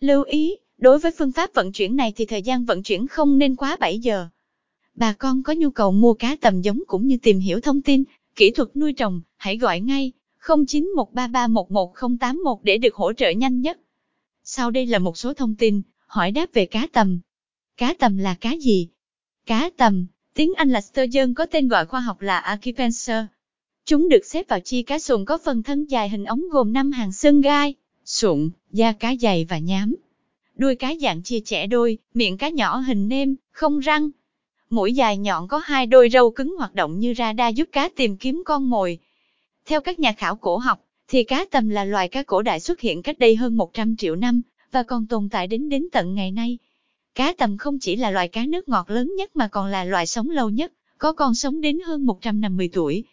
Lưu 0.00 0.22
ý, 0.22 0.56
đối 0.78 0.98
với 0.98 1.12
phương 1.18 1.32
pháp 1.32 1.54
vận 1.54 1.72
chuyển 1.72 1.96
này 1.96 2.12
thì 2.16 2.26
thời 2.26 2.42
gian 2.42 2.64
vận 2.64 2.82
chuyển 2.82 3.06
không 3.06 3.38
nên 3.38 3.56
quá 3.56 3.76
7 3.80 3.98
giờ. 3.98 4.28
Bà 4.98 5.12
con 5.12 5.42
có 5.42 5.52
nhu 5.52 5.70
cầu 5.70 5.92
mua 5.92 6.14
cá 6.14 6.36
tầm 6.40 6.60
giống 6.60 6.82
cũng 6.86 7.06
như 7.06 7.16
tìm 7.22 7.38
hiểu 7.38 7.60
thông 7.60 7.82
tin, 7.82 8.04
kỹ 8.38 8.50
thuật 8.50 8.76
nuôi 8.76 8.92
trồng, 8.92 9.20
hãy 9.36 9.56
gọi 9.56 9.80
ngay 9.80 10.12
0913311081 10.42 12.58
để 12.62 12.78
được 12.78 12.94
hỗ 12.94 13.12
trợ 13.12 13.30
nhanh 13.30 13.60
nhất. 13.60 13.80
Sau 14.44 14.70
đây 14.70 14.86
là 14.86 14.98
một 14.98 15.18
số 15.18 15.34
thông 15.34 15.54
tin, 15.54 15.82
hỏi 16.06 16.30
đáp 16.30 16.46
về 16.52 16.66
cá 16.66 16.86
tầm. 16.92 17.20
Cá 17.76 17.94
tầm 17.98 18.16
là 18.16 18.34
cá 18.34 18.52
gì? 18.52 18.88
Cá 19.46 19.70
tầm, 19.76 20.06
tiếng 20.34 20.52
Anh 20.56 20.70
là 20.70 20.80
sturgeon 20.80 21.34
có 21.34 21.46
tên 21.46 21.68
gọi 21.68 21.86
khoa 21.86 22.00
học 22.00 22.20
là 22.20 22.38
Archipenser. 22.38 23.24
Chúng 23.84 24.08
được 24.08 24.26
xếp 24.26 24.48
vào 24.48 24.60
chi 24.60 24.82
cá 24.82 24.98
sụn 24.98 25.24
có 25.24 25.38
phần 25.38 25.62
thân 25.62 25.84
dài 25.84 26.08
hình 26.08 26.24
ống 26.24 26.42
gồm 26.50 26.72
5 26.72 26.92
hàng 26.92 27.12
xương 27.12 27.40
gai, 27.40 27.74
sụn, 28.04 28.50
da 28.70 28.92
cá 28.92 29.14
dày 29.20 29.46
và 29.48 29.58
nhám. 29.58 29.94
Đuôi 30.56 30.74
cá 30.74 30.94
dạng 31.00 31.22
chia 31.22 31.40
chẻ 31.40 31.66
đôi, 31.66 31.98
miệng 32.14 32.38
cá 32.38 32.48
nhỏ 32.48 32.76
hình 32.76 33.08
nêm, 33.08 33.36
không 33.50 33.78
răng. 33.78 34.10
Mũi 34.70 34.92
dài 34.92 35.16
nhọn 35.16 35.48
có 35.48 35.58
hai 35.64 35.86
đôi 35.86 36.08
râu 36.12 36.30
cứng 36.30 36.56
hoạt 36.58 36.74
động 36.74 36.98
như 36.98 37.14
radar 37.14 37.54
giúp 37.54 37.68
cá 37.72 37.88
tìm 37.88 38.16
kiếm 38.16 38.42
con 38.46 38.70
mồi. 38.70 38.98
Theo 39.66 39.80
các 39.80 39.98
nhà 39.98 40.12
khảo 40.12 40.36
cổ 40.36 40.56
học, 40.56 40.80
thì 41.08 41.24
cá 41.24 41.44
tầm 41.50 41.68
là 41.68 41.84
loài 41.84 42.08
cá 42.08 42.22
cổ 42.22 42.42
đại 42.42 42.60
xuất 42.60 42.80
hiện 42.80 43.02
cách 43.02 43.18
đây 43.18 43.36
hơn 43.36 43.56
100 43.56 43.96
triệu 43.96 44.16
năm, 44.16 44.42
và 44.72 44.82
còn 44.82 45.06
tồn 45.06 45.28
tại 45.28 45.46
đến 45.46 45.68
đến 45.68 45.88
tận 45.92 46.14
ngày 46.14 46.30
nay. 46.30 46.58
Cá 47.14 47.34
tầm 47.38 47.58
không 47.58 47.78
chỉ 47.78 47.96
là 47.96 48.10
loài 48.10 48.28
cá 48.28 48.46
nước 48.46 48.68
ngọt 48.68 48.90
lớn 48.90 49.14
nhất 49.16 49.36
mà 49.36 49.48
còn 49.48 49.66
là 49.66 49.84
loài 49.84 50.06
sống 50.06 50.30
lâu 50.30 50.50
nhất, 50.50 50.72
có 50.98 51.12
con 51.12 51.34
sống 51.34 51.60
đến 51.60 51.78
hơn 51.86 52.06
150 52.06 52.70
tuổi. 52.72 53.04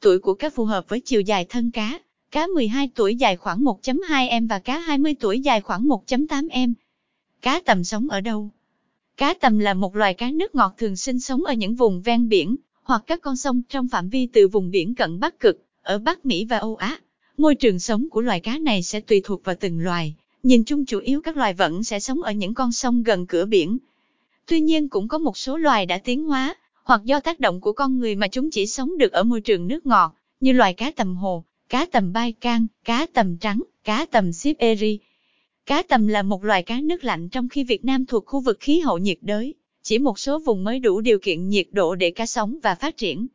Tuổi 0.00 0.18
của 0.18 0.34
cá 0.34 0.50
phù 0.50 0.64
hợp 0.64 0.88
với 0.88 1.00
chiều 1.00 1.20
dài 1.20 1.44
thân 1.48 1.70
cá, 1.70 1.98
cá 2.30 2.46
12 2.46 2.90
tuổi 2.94 3.16
dài 3.16 3.36
khoảng 3.36 3.64
1.2 3.64 4.42
m 4.42 4.46
và 4.46 4.58
cá 4.58 4.78
20 4.78 5.14
tuổi 5.20 5.40
dài 5.40 5.60
khoảng 5.60 5.88
1.8 5.88 6.68
m. 6.68 6.72
Cá 7.42 7.60
tầm 7.60 7.84
sống 7.84 8.08
ở 8.08 8.20
đâu? 8.20 8.50
Cá 9.18 9.34
tầm 9.34 9.58
là 9.58 9.74
một 9.74 9.96
loài 9.96 10.14
cá 10.14 10.30
nước 10.30 10.54
ngọt 10.54 10.74
thường 10.78 10.96
sinh 10.96 11.20
sống 11.20 11.44
ở 11.44 11.52
những 11.52 11.74
vùng 11.74 12.02
ven 12.02 12.28
biển, 12.28 12.56
hoặc 12.82 13.02
các 13.06 13.20
con 13.22 13.36
sông 13.36 13.62
trong 13.68 13.88
phạm 13.88 14.08
vi 14.08 14.26
từ 14.32 14.48
vùng 14.48 14.70
biển 14.70 14.94
cận 14.94 15.20
Bắc 15.20 15.40
Cực, 15.40 15.62
ở 15.82 15.98
Bắc 15.98 16.26
Mỹ 16.26 16.44
và 16.44 16.58
Âu 16.58 16.76
Á. 16.76 16.98
Môi 17.36 17.54
trường 17.54 17.78
sống 17.78 18.08
của 18.10 18.20
loài 18.20 18.40
cá 18.40 18.58
này 18.58 18.82
sẽ 18.82 19.00
tùy 19.00 19.20
thuộc 19.24 19.44
vào 19.44 19.54
từng 19.60 19.80
loài, 19.80 20.14
nhìn 20.42 20.64
chung 20.64 20.84
chủ 20.84 20.98
yếu 20.98 21.20
các 21.20 21.36
loài 21.36 21.54
vẫn 21.54 21.84
sẽ 21.84 22.00
sống 22.00 22.22
ở 22.22 22.32
những 22.32 22.54
con 22.54 22.72
sông 22.72 23.02
gần 23.02 23.26
cửa 23.26 23.44
biển. 23.44 23.78
Tuy 24.46 24.60
nhiên 24.60 24.88
cũng 24.88 25.08
có 25.08 25.18
một 25.18 25.38
số 25.38 25.56
loài 25.56 25.86
đã 25.86 25.98
tiến 25.98 26.24
hóa, 26.24 26.54
hoặc 26.84 27.04
do 27.04 27.20
tác 27.20 27.40
động 27.40 27.60
của 27.60 27.72
con 27.72 27.98
người 27.98 28.14
mà 28.14 28.28
chúng 28.28 28.50
chỉ 28.50 28.66
sống 28.66 28.98
được 28.98 29.12
ở 29.12 29.24
môi 29.24 29.40
trường 29.40 29.68
nước 29.68 29.86
ngọt, 29.86 30.14
như 30.40 30.52
loài 30.52 30.74
cá 30.74 30.90
tầm 30.90 31.16
hồ, 31.16 31.44
cá 31.68 31.86
tầm 31.86 32.12
bai 32.12 32.32
can, 32.32 32.66
cá 32.84 33.06
tầm 33.14 33.36
trắng, 33.36 33.62
cá 33.84 34.06
tầm 34.06 34.32
xíp 34.32 34.58
eri. 34.58 34.98
Cá 35.68 35.82
tầm 35.82 36.06
là 36.06 36.22
một 36.22 36.44
loài 36.44 36.62
cá 36.62 36.80
nước 36.80 37.04
lạnh 37.04 37.28
trong 37.28 37.48
khi 37.48 37.64
Việt 37.64 37.84
Nam 37.84 38.06
thuộc 38.06 38.26
khu 38.26 38.40
vực 38.40 38.56
khí 38.60 38.80
hậu 38.80 38.98
nhiệt 38.98 39.18
đới, 39.20 39.54
chỉ 39.82 39.98
một 39.98 40.18
số 40.18 40.38
vùng 40.38 40.64
mới 40.64 40.78
đủ 40.78 41.00
điều 41.00 41.18
kiện 41.18 41.48
nhiệt 41.48 41.66
độ 41.72 41.94
để 41.94 42.10
cá 42.10 42.26
sống 42.26 42.58
và 42.62 42.74
phát 42.74 42.96
triển. 42.96 43.26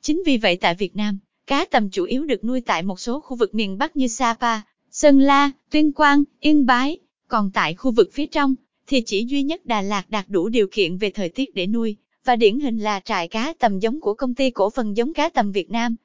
Chính 0.00 0.22
vì 0.26 0.36
vậy 0.36 0.56
tại 0.56 0.74
Việt 0.74 0.96
Nam, 0.96 1.18
cá 1.46 1.64
tầm 1.64 1.90
chủ 1.90 2.04
yếu 2.04 2.24
được 2.24 2.44
nuôi 2.44 2.60
tại 2.60 2.82
một 2.82 3.00
số 3.00 3.20
khu 3.20 3.36
vực 3.36 3.54
miền 3.54 3.78
Bắc 3.78 3.96
như 3.96 4.08
Sapa, 4.08 4.60
Sơn 4.90 5.20
La, 5.20 5.50
Tuyên 5.70 5.92
Quang, 5.92 6.24
Yên 6.40 6.66
Bái, 6.66 6.98
còn 7.28 7.50
tại 7.54 7.74
khu 7.74 7.90
vực 7.90 8.10
phía 8.12 8.26
trong, 8.26 8.54
thì 8.86 9.02
chỉ 9.06 9.24
duy 9.24 9.42
nhất 9.42 9.66
Đà 9.66 9.82
Lạt 9.82 10.10
đạt 10.10 10.24
đủ 10.28 10.48
điều 10.48 10.66
kiện 10.72 10.96
về 10.96 11.10
thời 11.10 11.28
tiết 11.28 11.54
để 11.54 11.66
nuôi, 11.66 11.96
và 12.24 12.36
điển 12.36 12.60
hình 12.60 12.78
là 12.78 13.00
trại 13.00 13.28
cá 13.28 13.54
tầm 13.58 13.78
giống 13.78 14.00
của 14.00 14.14
công 14.14 14.34
ty 14.34 14.50
cổ 14.50 14.70
phần 14.70 14.96
giống 14.96 15.12
cá 15.12 15.28
tầm 15.28 15.52
Việt 15.52 15.70
Nam. 15.70 15.96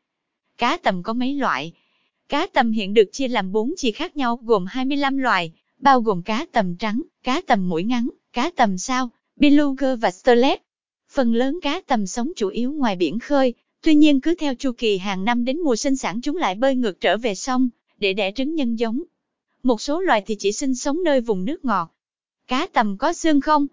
Cá 0.57 0.77
tầm 0.77 1.03
có 1.03 1.13
mấy 1.13 1.33
loại? 1.33 1.73
Cá 2.29 2.47
tầm 2.47 2.71
hiện 2.71 2.93
được 2.93 3.09
chia 3.11 3.27
làm 3.27 3.51
4 3.51 3.73
chi 3.77 3.91
khác 3.91 4.17
nhau 4.17 4.39
gồm 4.43 4.65
25 4.65 5.17
loài, 5.17 5.51
bao 5.81 6.01
gồm 6.01 6.21
cá 6.21 6.45
tầm 6.51 6.75
trắng, 6.75 7.01
cá 7.23 7.41
tầm 7.41 7.69
mũi 7.69 7.83
ngắn, 7.83 8.09
cá 8.33 8.51
tầm 8.55 8.77
sao, 8.77 9.11
beluga 9.35 9.95
và 9.95 10.11
sterlet. 10.11 10.61
Phần 11.09 11.33
lớn 11.33 11.59
cá 11.61 11.81
tầm 11.87 12.07
sống 12.07 12.31
chủ 12.35 12.47
yếu 12.47 12.71
ngoài 12.71 12.95
biển 12.95 13.19
khơi, 13.19 13.53
tuy 13.81 13.95
nhiên 13.95 14.21
cứ 14.21 14.35
theo 14.35 14.55
chu 14.55 14.71
kỳ 14.77 14.97
hàng 14.97 15.25
năm 15.25 15.45
đến 15.45 15.59
mùa 15.59 15.75
sinh 15.75 15.95
sản 15.95 16.21
chúng 16.21 16.37
lại 16.37 16.55
bơi 16.55 16.75
ngược 16.75 17.01
trở 17.01 17.17
về 17.17 17.35
sông, 17.35 17.69
để 17.97 18.13
đẻ 18.13 18.31
trứng 18.31 18.55
nhân 18.55 18.75
giống. 18.75 19.03
Một 19.63 19.81
số 19.81 19.99
loài 19.99 20.23
thì 20.25 20.35
chỉ 20.39 20.51
sinh 20.51 20.75
sống 20.75 21.03
nơi 21.03 21.21
vùng 21.21 21.45
nước 21.45 21.65
ngọt. 21.65 21.95
Cá 22.47 22.67
tầm 22.67 22.97
có 22.97 23.13
xương 23.13 23.41
không? 23.41 23.67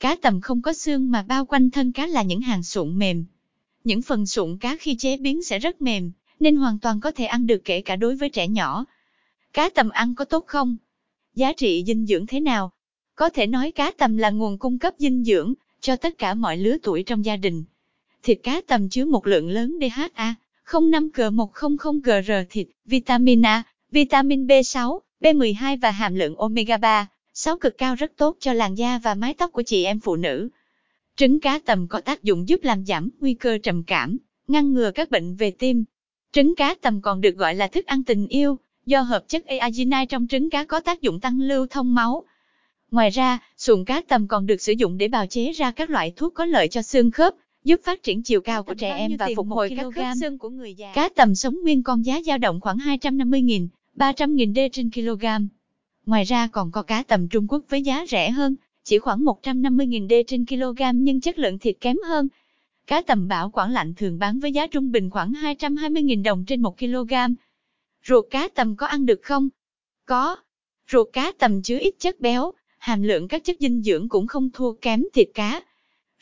Cá 0.00 0.16
tầm 0.16 0.40
không 0.40 0.62
có 0.62 0.72
xương 0.72 1.10
mà 1.10 1.22
bao 1.22 1.46
quanh 1.46 1.70
thân 1.70 1.92
cá 1.92 2.06
là 2.06 2.22
những 2.22 2.40
hàng 2.40 2.62
sụn 2.62 2.98
mềm. 2.98 3.24
Những 3.84 4.02
phần 4.02 4.26
sụn 4.26 4.56
cá 4.56 4.76
khi 4.80 4.96
chế 4.98 5.16
biến 5.16 5.42
sẽ 5.42 5.58
rất 5.58 5.82
mềm, 5.82 6.12
nên 6.40 6.56
hoàn 6.56 6.78
toàn 6.78 7.00
có 7.00 7.10
thể 7.10 7.24
ăn 7.24 7.46
được 7.46 7.64
kể 7.64 7.80
cả 7.80 7.96
đối 7.96 8.16
với 8.16 8.28
trẻ 8.28 8.48
nhỏ. 8.48 8.84
Cá 9.52 9.68
tầm 9.68 9.88
ăn 9.88 10.14
có 10.14 10.24
tốt 10.24 10.44
không? 10.46 10.76
Giá 11.34 11.52
trị 11.52 11.84
dinh 11.86 12.06
dưỡng 12.06 12.26
thế 12.26 12.40
nào? 12.40 12.70
Có 13.14 13.28
thể 13.28 13.46
nói 13.46 13.70
cá 13.70 13.90
tầm 13.90 14.16
là 14.16 14.30
nguồn 14.30 14.58
cung 14.58 14.78
cấp 14.78 14.94
dinh 14.98 15.24
dưỡng 15.24 15.54
cho 15.80 15.96
tất 15.96 16.18
cả 16.18 16.34
mọi 16.34 16.56
lứa 16.56 16.76
tuổi 16.82 17.02
trong 17.02 17.24
gia 17.24 17.36
đình. 17.36 17.64
Thịt 18.22 18.40
cá 18.42 18.60
tầm 18.66 18.88
chứa 18.88 19.04
một 19.04 19.26
lượng 19.26 19.48
lớn 19.48 19.78
DHA, 19.80 20.34
05G100GR 20.66 22.44
thịt, 22.50 22.68
vitamin 22.84 23.46
A, 23.46 23.62
vitamin 23.90 24.46
B6, 24.46 24.98
B12 25.20 25.78
và 25.80 25.90
hàm 25.90 26.14
lượng 26.14 26.36
omega 26.36 26.76
3, 26.76 27.08
6 27.34 27.58
cực 27.58 27.78
cao 27.78 27.94
rất 27.94 28.12
tốt 28.16 28.36
cho 28.40 28.52
làn 28.52 28.74
da 28.74 28.98
và 28.98 29.14
mái 29.14 29.34
tóc 29.34 29.52
của 29.52 29.62
chị 29.62 29.84
em 29.84 30.00
phụ 30.00 30.16
nữ. 30.16 30.48
Trứng 31.16 31.40
cá 31.40 31.58
tầm 31.58 31.88
có 31.88 32.00
tác 32.00 32.22
dụng 32.22 32.48
giúp 32.48 32.60
làm 32.62 32.84
giảm 32.86 33.08
nguy 33.20 33.34
cơ 33.34 33.58
trầm 33.62 33.82
cảm, 33.82 34.18
ngăn 34.48 34.72
ngừa 34.72 34.90
các 34.90 35.10
bệnh 35.10 35.36
về 35.36 35.50
tim. 35.50 35.84
Trứng 36.32 36.54
cá 36.54 36.74
tầm 36.74 37.00
còn 37.00 37.20
được 37.20 37.36
gọi 37.36 37.54
là 37.54 37.66
thức 37.66 37.86
ăn 37.86 38.04
tình 38.04 38.26
yêu, 38.26 38.58
do 38.86 39.00
hợp 39.00 39.28
chất 39.28 39.46
arginine 39.46 40.06
trong 40.06 40.26
trứng 40.26 40.50
cá 40.50 40.64
có 40.64 40.80
tác 40.80 41.02
dụng 41.02 41.20
tăng 41.20 41.40
lưu 41.40 41.66
thông 41.66 41.94
máu. 41.94 42.24
Ngoài 42.90 43.10
ra, 43.10 43.38
sụn 43.56 43.84
cá 43.84 44.00
tầm 44.08 44.28
còn 44.28 44.46
được 44.46 44.60
sử 44.62 44.72
dụng 44.72 44.98
để 44.98 45.08
bào 45.08 45.26
chế 45.26 45.52
ra 45.52 45.70
các 45.70 45.90
loại 45.90 46.12
thuốc 46.16 46.34
có 46.34 46.44
lợi 46.44 46.68
cho 46.68 46.82
xương 46.82 47.10
khớp, 47.10 47.34
giúp 47.64 47.80
phát 47.84 48.02
triển 48.02 48.22
chiều 48.22 48.40
cao 48.40 48.62
của 48.62 48.74
trẻ 48.74 48.96
em 48.96 49.16
và 49.16 49.28
phục 49.36 49.46
hồi 49.50 49.70
các 49.76 49.86
khớp 49.94 50.06
xương 50.20 50.38
của 50.38 50.50
người 50.50 50.74
già. 50.74 50.92
Cá 50.94 51.08
tầm 51.08 51.34
sống 51.34 51.56
nguyên 51.62 51.82
con 51.82 52.02
giá 52.02 52.20
dao 52.26 52.38
động 52.38 52.60
khoảng 52.60 52.78
250.000, 52.78 53.68
300.000 53.96 54.54
d 54.54 54.58
trên 54.72 54.90
kg. 54.90 55.24
Ngoài 56.06 56.24
ra 56.24 56.46
còn 56.46 56.70
có 56.70 56.82
cá 56.82 57.02
tầm 57.02 57.28
Trung 57.28 57.46
Quốc 57.48 57.64
với 57.68 57.82
giá 57.82 58.04
rẻ 58.08 58.30
hơn, 58.30 58.56
chỉ 58.84 58.98
khoảng 58.98 59.24
150.000 59.24 60.08
d 60.08 60.12
trên 60.26 60.46
kg 60.46 60.82
nhưng 60.94 61.20
chất 61.20 61.38
lượng 61.38 61.58
thịt 61.58 61.76
kém 61.80 61.96
hơn. 62.08 62.28
Cá 62.86 63.02
tầm 63.02 63.28
bảo 63.28 63.50
quản 63.50 63.72
lạnh 63.72 63.94
thường 63.94 64.18
bán 64.18 64.40
với 64.40 64.52
giá 64.52 64.66
trung 64.66 64.92
bình 64.92 65.10
khoảng 65.10 65.32
220.000 65.32 66.22
đồng 66.22 66.44
trên 66.44 66.60
1 66.60 66.78
kg. 66.78 67.12
Ruột 68.08 68.24
cá 68.30 68.48
tầm 68.48 68.76
có 68.76 68.86
ăn 68.86 69.06
được 69.06 69.20
không? 69.22 69.48
Có. 70.06 70.36
Ruột 70.90 71.08
cá 71.12 71.32
tầm 71.38 71.62
chứa 71.62 71.78
ít 71.78 71.94
chất 71.98 72.20
béo, 72.20 72.52
hàm 72.78 73.02
lượng 73.02 73.28
các 73.28 73.44
chất 73.44 73.56
dinh 73.60 73.82
dưỡng 73.82 74.08
cũng 74.08 74.26
không 74.26 74.50
thua 74.50 74.72
kém 74.72 75.02
thịt 75.12 75.28
cá. 75.34 75.60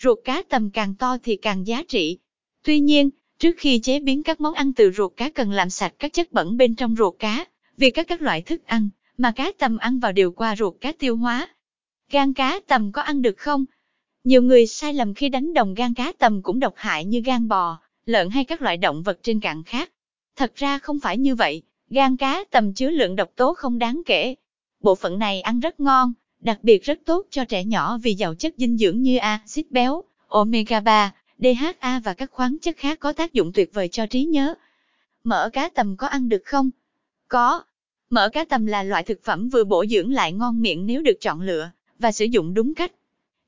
Ruột 0.02 0.18
cá 0.24 0.42
tầm 0.42 0.70
càng 0.70 0.94
to 0.94 1.16
thì 1.22 1.36
càng 1.36 1.66
giá 1.66 1.82
trị. 1.88 2.18
Tuy 2.64 2.80
nhiên, 2.80 3.10
trước 3.38 3.56
khi 3.58 3.78
chế 3.78 4.00
biến 4.00 4.22
các 4.22 4.40
món 4.40 4.54
ăn 4.54 4.72
từ 4.72 4.90
ruột 4.90 5.12
cá 5.16 5.30
cần 5.30 5.50
làm 5.50 5.70
sạch 5.70 5.94
các 5.98 6.12
chất 6.12 6.32
bẩn 6.32 6.56
bên 6.56 6.74
trong 6.74 6.94
ruột 6.98 7.14
cá, 7.18 7.44
vì 7.76 7.90
các 7.90 8.08
các 8.08 8.22
loại 8.22 8.42
thức 8.42 8.66
ăn 8.66 8.88
mà 9.18 9.32
cá 9.36 9.52
tầm 9.58 9.76
ăn 9.76 9.98
vào 9.98 10.12
đều 10.12 10.32
qua 10.32 10.56
ruột 10.56 10.74
cá 10.80 10.92
tiêu 10.92 11.16
hóa. 11.16 11.48
Gan 12.10 12.32
cá 12.34 12.60
tầm 12.66 12.92
có 12.92 13.02
ăn 13.02 13.22
được 13.22 13.38
không? 13.38 13.64
Nhiều 14.24 14.42
người 14.42 14.66
sai 14.66 14.94
lầm 14.94 15.14
khi 15.14 15.28
đánh 15.28 15.54
đồng 15.54 15.74
gan 15.74 15.94
cá 15.94 16.12
tầm 16.18 16.42
cũng 16.42 16.60
độc 16.60 16.74
hại 16.76 17.04
như 17.04 17.20
gan 17.20 17.48
bò, 17.48 17.78
lợn 18.06 18.30
hay 18.30 18.44
các 18.44 18.62
loại 18.62 18.76
động 18.76 19.02
vật 19.02 19.18
trên 19.22 19.40
cạn 19.40 19.62
khác. 19.62 19.90
Thật 20.36 20.52
ra 20.54 20.78
không 20.78 21.00
phải 21.00 21.18
như 21.18 21.34
vậy, 21.34 21.62
gan 21.94 22.16
cá 22.16 22.44
tầm 22.50 22.72
chứa 22.72 22.90
lượng 22.90 23.16
độc 23.16 23.30
tố 23.36 23.54
không 23.54 23.78
đáng 23.78 24.02
kể. 24.06 24.34
Bộ 24.80 24.94
phận 24.94 25.18
này 25.18 25.40
ăn 25.40 25.60
rất 25.60 25.80
ngon, 25.80 26.12
đặc 26.40 26.58
biệt 26.62 26.84
rất 26.84 26.98
tốt 27.04 27.26
cho 27.30 27.44
trẻ 27.44 27.64
nhỏ 27.64 27.98
vì 28.02 28.14
giàu 28.14 28.34
chất 28.34 28.54
dinh 28.56 28.76
dưỡng 28.76 29.02
như 29.02 29.16
axit 29.16 29.70
béo, 29.70 30.02
omega 30.28 30.80
3, 30.80 31.14
DHA 31.38 32.00
và 32.04 32.14
các 32.14 32.30
khoáng 32.30 32.58
chất 32.58 32.76
khác 32.76 33.00
có 33.00 33.12
tác 33.12 33.32
dụng 33.32 33.52
tuyệt 33.54 33.74
vời 33.74 33.88
cho 33.88 34.06
trí 34.06 34.24
nhớ. 34.24 34.54
Mỡ 35.24 35.50
cá 35.52 35.68
tầm 35.68 35.96
có 35.96 36.06
ăn 36.06 36.28
được 36.28 36.42
không? 36.44 36.70
Có. 37.28 37.62
Mỡ 38.10 38.28
cá 38.28 38.44
tầm 38.44 38.66
là 38.66 38.82
loại 38.82 39.02
thực 39.02 39.24
phẩm 39.24 39.48
vừa 39.48 39.64
bổ 39.64 39.84
dưỡng 39.90 40.12
lại 40.12 40.32
ngon 40.32 40.62
miệng 40.62 40.86
nếu 40.86 41.02
được 41.02 41.20
chọn 41.20 41.40
lựa 41.40 41.70
và 41.98 42.12
sử 42.12 42.24
dụng 42.24 42.54
đúng 42.54 42.74
cách. 42.74 42.92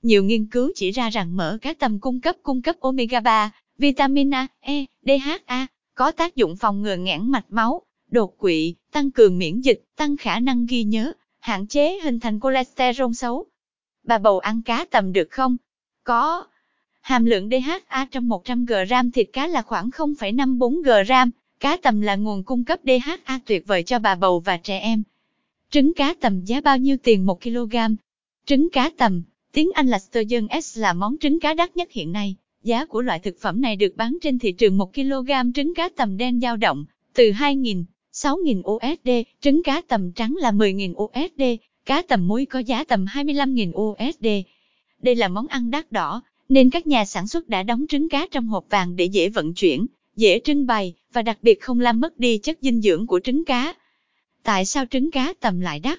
Nhiều 0.02 0.24
nghiên 0.24 0.46
cứu 0.46 0.72
chỉ 0.74 0.90
ra 0.90 1.10
rằng 1.10 1.36
mỡ 1.36 1.58
cá 1.62 1.74
tầm 1.74 2.00
cung 2.00 2.20
cấp 2.20 2.36
cung 2.42 2.62
cấp 2.62 2.76
omega 2.80 3.20
3, 3.20 3.50
vitamin 3.78 4.34
A, 4.34 4.46
E, 4.60 4.84
DHA, 5.02 5.66
có 5.94 6.12
tác 6.12 6.36
dụng 6.36 6.56
phòng 6.56 6.82
ngừa 6.82 6.96
nghẽn 6.96 7.30
mạch 7.30 7.46
máu, 7.48 7.82
đột 8.14 8.38
quỵ, 8.38 8.74
tăng 8.92 9.10
cường 9.10 9.38
miễn 9.38 9.60
dịch, 9.60 9.82
tăng 9.96 10.16
khả 10.16 10.40
năng 10.40 10.66
ghi 10.66 10.84
nhớ, 10.84 11.12
hạn 11.40 11.66
chế 11.66 11.98
hình 12.00 12.20
thành 12.20 12.40
cholesterol 12.42 13.12
xấu. 13.12 13.46
Bà 14.04 14.18
bầu 14.18 14.38
ăn 14.38 14.62
cá 14.62 14.84
tầm 14.84 15.12
được 15.12 15.30
không? 15.30 15.56
Có. 16.04 16.44
Hàm 17.00 17.24
lượng 17.24 17.50
DHA 17.50 18.06
trong 18.10 18.28
100 18.28 18.64
g 18.64 18.72
thịt 19.14 19.28
cá 19.32 19.46
là 19.46 19.62
khoảng 19.62 19.90
0,54 19.90 20.82
g. 20.82 21.12
Cá 21.60 21.76
tầm 21.76 22.00
là 22.00 22.16
nguồn 22.16 22.42
cung 22.42 22.64
cấp 22.64 22.80
DHA 22.84 23.40
tuyệt 23.46 23.66
vời 23.66 23.82
cho 23.82 23.98
bà 23.98 24.14
bầu 24.14 24.40
và 24.40 24.56
trẻ 24.56 24.78
em. 24.78 25.02
Trứng 25.70 25.94
cá 25.94 26.14
tầm 26.20 26.44
giá 26.44 26.60
bao 26.60 26.78
nhiêu 26.78 26.96
tiền 27.02 27.26
1 27.26 27.42
kg? 27.42 27.76
Trứng 28.46 28.70
cá 28.70 28.90
tầm, 28.96 29.22
tiếng 29.52 29.70
Anh 29.74 29.86
là 29.86 29.98
Sturgeon 29.98 30.46
S 30.62 30.78
là 30.78 30.92
món 30.92 31.16
trứng 31.18 31.40
cá 31.40 31.54
đắt 31.54 31.76
nhất 31.76 31.92
hiện 31.92 32.12
nay. 32.12 32.36
Giá 32.62 32.86
của 32.86 33.02
loại 33.02 33.18
thực 33.18 33.36
phẩm 33.40 33.60
này 33.60 33.76
được 33.76 33.96
bán 33.96 34.18
trên 34.22 34.38
thị 34.38 34.52
trường 34.52 34.78
1 34.78 34.94
kg 34.94 35.52
trứng 35.54 35.74
cá 35.74 35.88
tầm 35.96 36.16
đen 36.16 36.40
dao 36.40 36.56
động 36.56 36.84
từ 37.14 37.30
2.000, 37.30 37.84
6.000 38.14 38.62
USD, 38.70 39.10
trứng 39.40 39.62
cá 39.62 39.82
tầm 39.88 40.12
trắng 40.12 40.34
là 40.38 40.50
10.000 40.50 40.92
USD, 41.04 41.42
cá 41.84 42.02
tầm 42.02 42.28
muối 42.28 42.46
có 42.46 42.58
giá 42.58 42.84
tầm 42.84 43.04
25.000 43.04 43.72
USD. 43.82 44.26
Đây 45.02 45.14
là 45.14 45.28
món 45.28 45.46
ăn 45.46 45.70
đắt 45.70 45.92
đỏ, 45.92 46.22
nên 46.48 46.70
các 46.70 46.86
nhà 46.86 47.04
sản 47.04 47.28
xuất 47.28 47.48
đã 47.48 47.62
đóng 47.62 47.84
trứng 47.88 48.08
cá 48.08 48.26
trong 48.30 48.46
hộp 48.46 48.64
vàng 48.70 48.96
để 48.96 49.04
dễ 49.04 49.28
vận 49.28 49.54
chuyển, 49.54 49.86
dễ 50.16 50.40
trưng 50.44 50.66
bày 50.66 50.94
và 51.12 51.22
đặc 51.22 51.38
biệt 51.42 51.60
không 51.60 51.80
làm 51.80 52.00
mất 52.00 52.18
đi 52.18 52.38
chất 52.38 52.58
dinh 52.60 52.80
dưỡng 52.80 53.06
của 53.06 53.20
trứng 53.24 53.44
cá. 53.44 53.74
Tại 54.42 54.64
sao 54.64 54.84
trứng 54.90 55.10
cá 55.10 55.34
tầm 55.40 55.60
lại 55.60 55.80
đắt? 55.80 55.98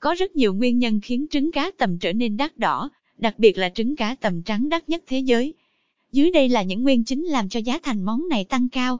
Có 0.00 0.14
rất 0.18 0.36
nhiều 0.36 0.54
nguyên 0.54 0.78
nhân 0.78 1.00
khiến 1.02 1.26
trứng 1.30 1.52
cá 1.52 1.70
tầm 1.78 1.98
trở 1.98 2.12
nên 2.12 2.36
đắt 2.36 2.58
đỏ, 2.58 2.90
đặc 3.18 3.38
biệt 3.38 3.58
là 3.58 3.68
trứng 3.68 3.96
cá 3.96 4.14
tầm 4.14 4.42
trắng 4.42 4.68
đắt 4.68 4.88
nhất 4.88 5.04
thế 5.06 5.18
giới. 5.18 5.54
Dưới 6.12 6.30
đây 6.30 6.48
là 6.48 6.62
những 6.62 6.82
nguyên 6.82 7.04
chính 7.04 7.24
làm 7.24 7.48
cho 7.48 7.60
giá 7.60 7.78
thành 7.82 8.02
món 8.02 8.28
này 8.28 8.44
tăng 8.44 8.68
cao. 8.68 8.98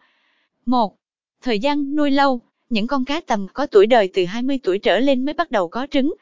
1. 0.66 0.96
Thời 1.46 1.58
gian 1.58 1.96
nuôi 1.96 2.10
lâu, 2.10 2.40
những 2.68 2.86
con 2.86 3.04
cá 3.04 3.20
tầm 3.20 3.46
có 3.52 3.66
tuổi 3.66 3.86
đời 3.86 4.10
từ 4.14 4.24
20 4.24 4.58
tuổi 4.62 4.78
trở 4.78 4.98
lên 4.98 5.24
mới 5.24 5.34
bắt 5.34 5.50
đầu 5.50 5.68
có 5.68 5.86
trứng. 5.90 6.14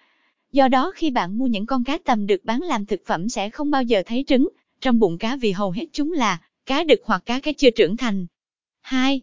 Do 0.52 0.68
đó 0.68 0.92
khi 0.94 1.10
bạn 1.10 1.38
mua 1.38 1.46
những 1.46 1.66
con 1.66 1.84
cá 1.84 1.98
tầm 2.04 2.26
được 2.26 2.44
bán 2.44 2.60
làm 2.62 2.86
thực 2.86 3.06
phẩm 3.06 3.28
sẽ 3.28 3.50
không 3.50 3.70
bao 3.70 3.82
giờ 3.82 4.02
thấy 4.06 4.24
trứng 4.26 4.48
trong 4.80 4.98
bụng 4.98 5.18
cá 5.18 5.36
vì 5.36 5.52
hầu 5.52 5.70
hết 5.70 5.86
chúng 5.92 6.12
là 6.12 6.40
cá 6.66 6.84
đực 6.84 7.00
hoặc 7.04 7.22
cá 7.26 7.40
cái 7.40 7.54
chưa 7.54 7.70
trưởng 7.70 7.96
thành. 7.96 8.26
2. 8.80 9.20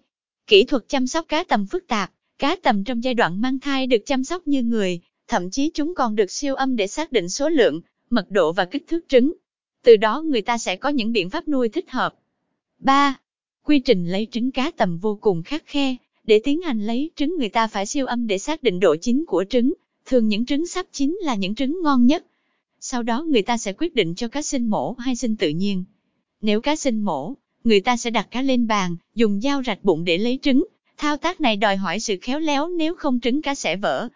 Kỹ 0.47 0.63
thuật 0.63 0.83
chăm 0.87 1.07
sóc 1.07 1.25
cá 1.27 1.43
tầm 1.43 1.65
phức 1.65 1.87
tạp, 1.87 2.11
cá 2.39 2.55
tầm 2.63 2.83
trong 2.83 3.03
giai 3.03 3.13
đoạn 3.13 3.41
mang 3.41 3.59
thai 3.59 3.87
được 3.87 4.05
chăm 4.05 4.23
sóc 4.23 4.47
như 4.47 4.63
người, 4.63 4.99
thậm 5.27 5.49
chí 5.49 5.71
chúng 5.73 5.95
còn 5.95 6.15
được 6.15 6.31
siêu 6.31 6.55
âm 6.55 6.75
để 6.75 6.87
xác 6.87 7.11
định 7.11 7.29
số 7.29 7.49
lượng, 7.49 7.81
mật 8.09 8.31
độ 8.31 8.53
và 8.53 8.65
kích 8.65 8.87
thước 8.87 9.05
trứng. 9.07 9.33
Từ 9.83 9.95
đó 9.95 10.21
người 10.21 10.41
ta 10.41 10.57
sẽ 10.57 10.75
có 10.75 10.89
những 10.89 11.11
biện 11.11 11.29
pháp 11.29 11.47
nuôi 11.47 11.69
thích 11.69 11.91
hợp. 11.91 12.13
3. 12.79 13.15
Quy 13.65 13.79
trình 13.79 14.05
lấy 14.05 14.27
trứng 14.31 14.51
cá 14.51 14.71
tầm 14.71 14.97
vô 14.97 15.17
cùng 15.21 15.43
khắc 15.43 15.63
khe, 15.65 15.95
để 16.23 16.41
tiến 16.43 16.61
hành 16.61 16.85
lấy 16.85 17.11
trứng 17.15 17.35
người 17.37 17.49
ta 17.49 17.67
phải 17.67 17.85
siêu 17.85 18.05
âm 18.05 18.27
để 18.27 18.37
xác 18.37 18.63
định 18.63 18.79
độ 18.79 18.95
chín 18.95 19.25
của 19.27 19.45
trứng, 19.49 19.73
thường 20.05 20.27
những 20.27 20.45
trứng 20.45 20.67
sắp 20.67 20.85
chín 20.91 21.19
là 21.23 21.35
những 21.35 21.55
trứng 21.55 21.81
ngon 21.83 22.05
nhất. 22.05 22.25
Sau 22.79 23.03
đó 23.03 23.23
người 23.23 23.41
ta 23.41 23.57
sẽ 23.57 23.73
quyết 23.73 23.95
định 23.95 24.15
cho 24.15 24.27
cá 24.27 24.41
sinh 24.41 24.65
mổ 24.65 24.93
hay 24.93 25.15
sinh 25.15 25.35
tự 25.35 25.49
nhiên. 25.49 25.83
Nếu 26.41 26.61
cá 26.61 26.75
sinh 26.75 27.01
mổ, 27.01 27.33
người 27.63 27.81
ta 27.81 27.97
sẽ 27.97 28.09
đặt 28.09 28.27
cá 28.31 28.41
lên 28.41 28.67
bàn, 28.67 28.95
dùng 29.15 29.41
dao 29.41 29.63
rạch 29.63 29.83
bụng 29.83 30.05
để 30.05 30.17
lấy 30.17 30.39
trứng. 30.41 30.65
Thao 30.97 31.17
tác 31.17 31.41
này 31.41 31.55
đòi 31.55 31.77
hỏi 31.77 31.99
sự 31.99 32.17
khéo 32.21 32.39
léo 32.39 32.69
nếu 32.69 32.95
không 32.95 33.19
trứng 33.19 33.41
cá 33.41 33.55
sẽ 33.55 33.75
vỡ. 33.75 34.09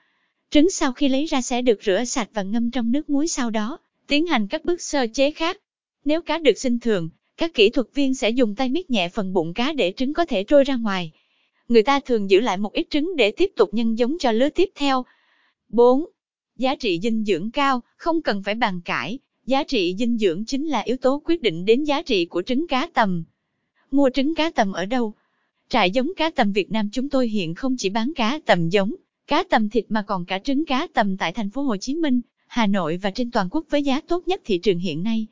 Trứng 0.49 0.69
sau 0.69 0.91
khi 0.91 1.07
lấy 1.07 1.25
ra 1.25 1.41
sẽ 1.41 1.61
được 1.61 1.83
rửa 1.83 2.03
sạch 2.05 2.29
và 2.33 2.43
ngâm 2.43 2.71
trong 2.71 2.91
nước 2.91 3.09
muối 3.09 3.27
sau 3.27 3.49
đó, 3.49 3.77
tiến 4.07 4.25
hành 4.25 4.47
các 4.47 4.65
bước 4.65 4.81
sơ 4.81 5.07
chế 5.13 5.31
khác. 5.31 5.57
Nếu 6.05 6.21
cá 6.21 6.37
được 6.37 6.57
sinh 6.57 6.79
thường, 6.79 7.09
các 7.37 7.53
kỹ 7.53 7.69
thuật 7.69 7.87
viên 7.93 8.13
sẽ 8.13 8.29
dùng 8.29 8.55
tay 8.55 8.69
miết 8.69 8.89
nhẹ 8.89 9.09
phần 9.09 9.33
bụng 9.33 9.53
cá 9.53 9.73
để 9.73 9.93
trứng 9.97 10.13
có 10.13 10.25
thể 10.25 10.43
trôi 10.43 10.63
ra 10.63 10.75
ngoài. 10.75 11.11
Người 11.67 11.83
ta 11.83 11.99
thường 11.99 12.29
giữ 12.29 12.39
lại 12.39 12.57
một 12.57 12.73
ít 12.73 12.87
trứng 12.89 13.15
để 13.15 13.31
tiếp 13.31 13.51
tục 13.55 13.73
nhân 13.73 13.97
giống 13.97 14.17
cho 14.19 14.31
lứa 14.31 14.49
tiếp 14.49 14.69
theo. 14.75 15.05
4. 15.69 16.05
Giá 16.55 16.75
trị 16.75 16.99
dinh 17.03 17.23
dưỡng 17.23 17.51
cao, 17.51 17.81
không 17.97 18.21
cần 18.21 18.43
phải 18.43 18.55
bàn 18.55 18.81
cãi, 18.85 19.19
giá 19.45 19.63
trị 19.63 19.95
dinh 19.99 20.17
dưỡng 20.17 20.45
chính 20.45 20.67
là 20.67 20.79
yếu 20.79 20.97
tố 20.97 21.21
quyết 21.25 21.41
định 21.41 21.65
đến 21.65 21.83
giá 21.83 22.01
trị 22.01 22.25
của 22.25 22.41
trứng 22.41 22.67
cá 22.67 22.89
tầm. 22.93 23.23
Mua 23.91 24.09
trứng 24.13 24.35
cá 24.35 24.51
tầm 24.51 24.71
ở 24.71 24.85
đâu? 24.85 25.13
Trại 25.69 25.91
giống 25.91 26.11
cá 26.17 26.29
tầm 26.29 26.51
Việt 26.51 26.71
Nam 26.71 26.89
chúng 26.91 27.09
tôi 27.09 27.27
hiện 27.27 27.55
không 27.55 27.75
chỉ 27.77 27.89
bán 27.89 28.11
cá 28.15 28.39
tầm 28.45 28.69
giống, 28.69 28.95
cá 29.27 29.43
tầm 29.43 29.69
thịt 29.69 29.85
mà 29.89 30.01
còn 30.07 30.25
cả 30.25 30.39
trứng 30.39 30.65
cá 30.65 30.87
tầm 30.93 31.17
tại 31.17 31.31
thành 31.31 31.49
phố 31.49 31.61
Hồ 31.61 31.77
Chí 31.77 31.95
Minh, 31.95 32.21
Hà 32.47 32.67
Nội 32.67 32.97
và 32.97 33.11
trên 33.11 33.31
toàn 33.31 33.49
quốc 33.51 33.65
với 33.69 33.83
giá 33.83 34.01
tốt 34.01 34.27
nhất 34.27 34.41
thị 34.45 34.57
trường 34.57 34.79
hiện 34.79 35.03
nay. 35.03 35.27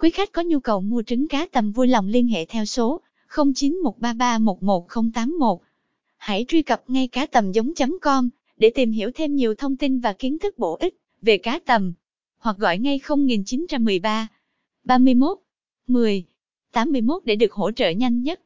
Quý 0.00 0.10
khách 0.10 0.32
có 0.32 0.42
nhu 0.42 0.60
cầu 0.60 0.80
mua 0.80 1.02
trứng 1.02 1.28
cá 1.28 1.46
tầm 1.52 1.72
vui 1.72 1.88
lòng 1.88 2.08
liên 2.08 2.28
hệ 2.28 2.44
theo 2.44 2.64
số 2.64 3.00
0913311081. 3.30 5.58
Hãy 6.16 6.44
truy 6.48 6.62
cập 6.62 6.82
ngay 6.88 7.08
cá 7.08 7.26
tầm 7.26 7.52
giống.com 7.52 8.28
để 8.56 8.70
tìm 8.74 8.92
hiểu 8.92 9.10
thêm 9.14 9.34
nhiều 9.34 9.54
thông 9.54 9.76
tin 9.76 10.00
và 10.00 10.12
kiến 10.12 10.38
thức 10.38 10.58
bổ 10.58 10.76
ích 10.80 10.94
về 11.22 11.38
cá 11.38 11.58
tầm, 11.66 11.92
hoặc 12.38 12.56
gọi 12.58 12.78
ngay 12.78 13.00
0913 13.08 14.28
31 14.84 15.38
10 15.86 16.24
81 16.72 17.24
để 17.24 17.36
được 17.36 17.52
hỗ 17.52 17.72
trợ 17.72 17.90
nhanh 17.90 18.22
nhất. 18.22 18.40